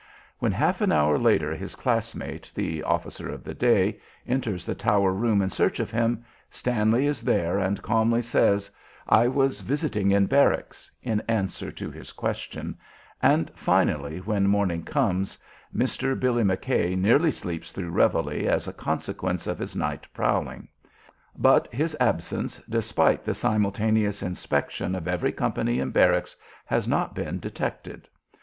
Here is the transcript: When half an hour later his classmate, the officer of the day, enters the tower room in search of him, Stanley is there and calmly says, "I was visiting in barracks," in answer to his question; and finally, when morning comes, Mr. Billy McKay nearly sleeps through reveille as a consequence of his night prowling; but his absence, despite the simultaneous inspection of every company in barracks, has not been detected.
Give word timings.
When 0.39 0.51
half 0.51 0.81
an 0.81 0.91
hour 0.91 1.19
later 1.19 1.53
his 1.55 1.75
classmate, 1.75 2.51
the 2.55 2.81
officer 2.81 3.29
of 3.29 3.43
the 3.43 3.53
day, 3.53 3.99
enters 4.27 4.65
the 4.65 4.73
tower 4.73 5.13
room 5.13 5.43
in 5.43 5.51
search 5.51 5.79
of 5.79 5.91
him, 5.91 6.25
Stanley 6.49 7.05
is 7.05 7.21
there 7.21 7.59
and 7.59 7.83
calmly 7.83 8.23
says, 8.23 8.71
"I 9.07 9.27
was 9.27 9.61
visiting 9.61 10.09
in 10.09 10.25
barracks," 10.25 10.89
in 11.03 11.21
answer 11.27 11.71
to 11.73 11.91
his 11.91 12.13
question; 12.13 12.79
and 13.21 13.51
finally, 13.53 14.17
when 14.21 14.47
morning 14.47 14.81
comes, 14.81 15.37
Mr. 15.71 16.19
Billy 16.19 16.41
McKay 16.41 16.97
nearly 16.97 17.29
sleeps 17.29 17.71
through 17.71 17.91
reveille 17.91 18.49
as 18.49 18.67
a 18.67 18.73
consequence 18.73 19.45
of 19.45 19.59
his 19.59 19.75
night 19.75 20.07
prowling; 20.15 20.67
but 21.37 21.71
his 21.71 21.95
absence, 21.99 22.59
despite 22.67 23.23
the 23.23 23.35
simultaneous 23.35 24.23
inspection 24.23 24.95
of 24.95 25.07
every 25.07 25.31
company 25.31 25.77
in 25.77 25.91
barracks, 25.91 26.35
has 26.65 26.87
not 26.87 27.13
been 27.13 27.37
detected. 27.37 28.07